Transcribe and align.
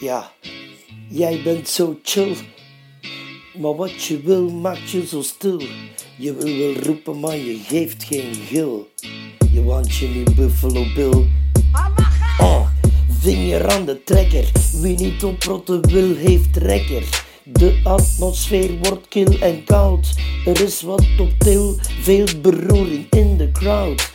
Ja, 0.00 0.32
jij 1.08 1.40
bent 1.44 1.68
zo 1.68 1.98
chill. 2.02 2.36
Maar 3.58 3.76
wat 3.76 4.04
je 4.04 4.20
wil 4.20 4.50
maakt 4.50 4.90
je 4.90 5.06
zo 5.06 5.22
stil. 5.22 5.62
Je 6.16 6.34
wil 6.34 6.58
wel 6.58 6.82
roepen, 6.82 7.20
maar 7.20 7.36
je 7.36 7.58
geeft 7.66 8.04
geen 8.04 8.34
gil. 8.34 8.88
Je 9.52 9.64
want 9.64 9.96
je 9.96 10.06
nu 10.06 10.22
Buffalo 10.34 10.84
Bill. 10.94 11.28
Oh, 12.38 12.68
vinger 13.20 13.70
aan 13.70 13.84
de 13.84 14.02
trekker. 14.04 14.50
Wie 14.80 14.98
niet 14.98 15.24
oprotten 15.24 15.88
wil, 15.88 16.14
heeft 16.14 16.52
trekker. 16.52 17.04
De 17.44 17.80
atmosfeer 17.84 18.78
wordt 18.82 19.08
kil 19.08 19.38
en 19.40 19.64
koud. 19.64 20.14
Er 20.46 20.60
is 20.60 20.82
wat 20.82 21.06
op 21.18 21.32
til, 21.38 21.78
veel 22.00 22.26
beroering 22.42 23.06
in 23.10 23.36
de 23.36 23.52
crowd. 23.52 24.10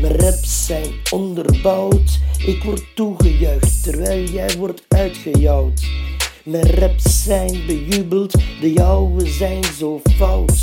Mijn 0.00 0.16
raps 0.16 0.66
zijn 0.66 0.92
onderbouwd. 1.10 2.18
Ik 2.46 2.62
word 2.62 2.84
toegejuicht 2.94 3.82
terwijl 3.82 4.28
jij 4.28 4.56
wordt 4.58 4.84
uitgejouwd. 4.88 5.86
Mijn 6.44 6.70
raps 6.70 7.22
zijn 7.24 7.66
bejubeld, 7.66 8.32
de 8.60 8.72
jouwe 8.72 9.26
zijn 9.26 9.64
zo 9.64 10.00
fout. 10.16 10.58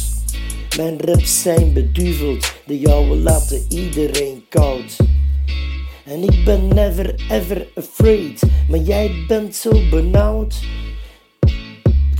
Mijn 0.77 0.99
raps 0.99 1.41
zijn 1.41 1.73
beduveld, 1.73 2.53
de 2.65 2.79
jouwe 2.79 3.17
laten 3.17 3.65
iedereen 3.69 4.43
koud. 4.49 4.97
En 6.05 6.23
ik 6.23 6.45
ben 6.45 6.67
never 6.67 7.15
ever 7.29 7.67
afraid, 7.75 8.41
maar 8.69 8.79
jij 8.79 9.25
bent 9.27 9.55
zo 9.55 9.71
benauwd. 9.89 10.55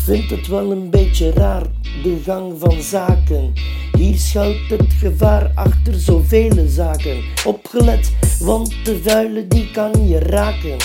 Vind 0.03 0.29
het 0.29 0.47
wel 0.47 0.71
een 0.71 0.89
beetje 0.89 1.31
raar, 1.31 1.63
de 2.03 2.17
gang 2.23 2.53
van 2.59 2.81
zaken. 2.81 3.53
Hier 3.97 4.17
schuilt 4.17 4.69
het 4.69 4.93
gevaar 4.99 5.51
achter 5.55 5.93
zoveel 5.93 6.67
zaken. 6.67 7.23
Opgelet, 7.45 8.11
want 8.39 8.73
de 8.83 8.99
vuile 9.03 9.47
die 9.47 9.71
kan 9.71 10.07
je 10.07 10.19
raken. 10.19 10.77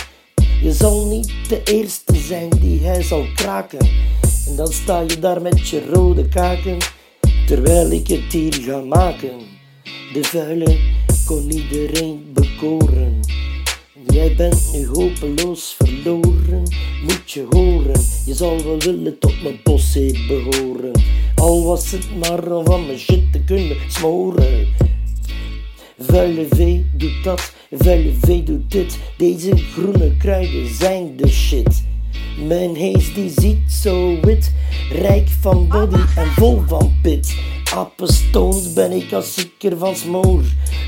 Je 0.63 0.73
zal 0.73 1.07
niet 1.07 1.33
de 1.49 1.63
eerste 1.63 2.17
zijn 2.17 2.49
die 2.61 2.81
hij 2.81 3.03
zal 3.03 3.25
kraken. 3.35 3.89
En 4.47 4.57
dan 4.57 4.73
sta 4.73 5.01
je 5.01 5.19
daar 5.19 5.43
met 5.43 5.69
je 5.69 5.91
rode 5.93 6.29
kaken, 6.29 6.79
terwijl 7.47 7.91
ik 7.91 8.07
het 8.09 8.33
hier 8.33 8.55
ga 8.55 8.81
maken. 8.81 9.39
De 10.13 10.25
vuile 10.25 10.79
kon 11.27 11.51
iedereen 11.51 12.31
bekoren. 12.33 13.21
Jij 14.07 14.35
bent 14.35 14.71
nu 14.73 14.87
hopeloos 14.87 15.77
verloren, 15.79 16.63
moet 17.09 17.31
je 17.31 17.47
horen. 17.51 18.01
Je 18.25 18.35
zal 18.35 18.63
wel 18.65 18.79
willen 18.79 19.19
tot 19.19 19.43
mijn 19.43 19.63
possie 19.63 20.27
behoren. 20.27 20.93
Al 21.35 21.65
was 21.65 21.91
het 21.91 22.17
maar 22.19 22.53
om 22.53 22.65
van 22.65 22.87
mijn 22.87 22.99
shit 22.99 23.33
te 23.33 23.41
kunnen 23.41 23.77
smoren. 23.89 24.67
Vuile 25.99 26.47
vee 26.51 26.91
doet 26.97 27.25
dat, 27.25 27.53
vuile 27.71 28.13
vee 28.21 28.43
doet 28.43 28.71
dit. 28.71 28.99
Deze 29.17 29.57
groene 29.57 30.17
kruiden 30.17 30.75
zijn 30.75 31.17
de 31.17 31.29
shit. 31.29 31.85
Mijn 32.47 32.75
hees 32.75 33.15
die 33.15 33.31
ziet 33.37 33.73
zo 33.73 34.21
wit, 34.21 34.53
rijk 34.93 35.29
van 35.41 35.69
body 35.69 36.01
en 36.17 36.27
vol 36.27 36.63
van 36.67 36.99
pit. 37.03 37.37
Appenstoned 37.75 38.75
ben 38.75 38.93
ik 38.93 39.13
als 39.13 39.37
ik 39.37 39.73
van 39.79 39.97
smoor. 39.97 40.43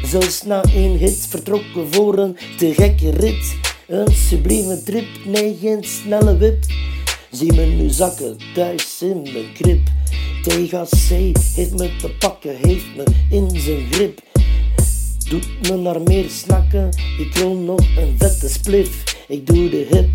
Zelfs 0.05 0.43
na 0.43 0.63
één 0.63 0.97
hit 0.97 1.27
vertrokken 1.31 1.95
voor 1.95 2.19
een 2.19 2.37
te 2.59 2.75
gekke 2.75 3.11
rit. 3.11 3.70
Een 3.91 4.13
sublieme 4.13 4.83
trip, 4.83 5.07
nee 5.25 5.57
geen 5.61 5.85
snelle 5.85 6.37
wip. 6.37 6.65
Zie 7.31 7.53
me 7.53 7.65
nu 7.65 7.89
zakken 7.89 8.37
thuis 8.55 9.03
in 9.03 9.23
mijn 9.23 9.53
krip. 9.53 9.81
THC 10.43 11.09
heeft 11.55 11.79
me 11.79 11.97
te 11.97 12.11
pakken, 12.19 12.57
heeft 12.57 12.97
me 12.97 13.05
in 13.31 13.61
zijn 13.61 13.93
grip. 13.93 14.21
Doet 15.29 15.69
me 15.69 15.77
naar 15.77 16.01
meer 16.01 16.31
snakken, 16.31 16.89
ik 17.19 17.35
wil 17.35 17.55
nog 17.55 17.81
een 17.97 18.15
vette 18.19 18.49
spliff. 18.49 19.17
Ik 19.29 19.47
doe 19.47 19.69
de 19.69 19.87
hip, 19.91 20.11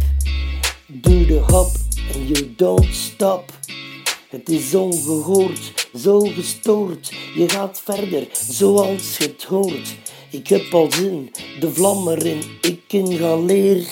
doe 0.88 1.26
de 1.26 1.40
hop 1.48 1.72
en 2.14 2.28
you 2.28 2.53
don't 2.56 2.96
stop. 2.96 3.44
Het 4.30 4.50
is 4.50 4.76
ongehoord, 4.76 5.88
zo 5.96 6.20
gestoord. 6.20 7.14
Je 7.36 7.50
gaat 7.50 7.81
verder, 7.86 8.28
zoals 8.50 9.18
het 9.18 9.44
hoort. 9.44 9.96
Ik 10.35 10.47
heb 10.47 10.73
al 10.73 10.91
zin, 10.91 11.31
de 11.59 11.72
vlam 11.72 12.07
erin, 12.07 12.41
ik 12.62 12.81
inhaleer. 12.88 13.88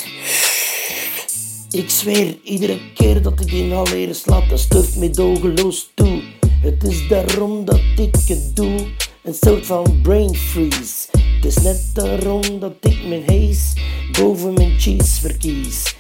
Ik 1.72 1.90
zweer, 1.90 2.38
iedere 2.44 2.80
keer 2.94 3.22
dat 3.22 3.40
ik 3.40 3.52
inhaleer, 3.52 4.16
slaat 4.16 4.50
de 4.50 4.58
stuf 4.58 4.96
me 4.96 5.10
dogeloos 5.10 5.92
toe. 5.94 6.22
Het 6.62 6.84
is 6.84 7.08
daarom 7.08 7.66
dat 7.66 7.82
ik 7.96 8.16
het 8.28 8.56
doe, 8.56 8.80
een 9.24 9.34
soort 9.34 9.66
van 9.66 10.02
brain 10.02 10.36
freeze. 10.36 11.08
Het 11.12 11.46
is 11.46 11.58
net 11.58 11.82
daarom 11.94 12.60
dat 12.60 12.76
ik 12.80 13.08
mijn 13.08 13.24
haze 13.26 13.80
boven 14.12 14.54
mijn 14.54 14.80
cheese 14.80 15.22
verkies. 15.22 15.96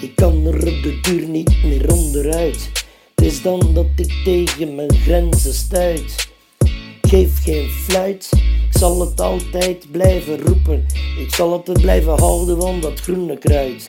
Ik 0.00 0.12
kan 0.14 0.46
er 0.46 0.54
op 0.54 0.82
de 0.82 0.98
duur 1.02 1.28
niet 1.28 1.64
meer 1.64 1.92
onderuit. 1.92 2.70
Het 3.14 3.24
is 3.24 3.42
dan 3.42 3.74
dat 3.74 3.86
ik 3.96 4.12
tegen 4.24 4.74
mijn 4.74 4.94
grenzen 4.94 5.54
stuit. 5.54 6.28
Geef 7.02 7.42
geen 7.42 7.68
fluit, 7.68 8.30
zal 8.80 9.00
het 9.00 9.20
altijd 9.20 9.90
blijven 9.90 10.40
roepen. 10.40 10.86
Ik 11.18 11.34
zal 11.34 11.52
het 11.52 11.80
blijven 11.80 12.18
houden 12.18 12.60
van 12.60 12.80
dat 12.80 13.00
groene 13.00 13.38
kruid. 13.38 13.88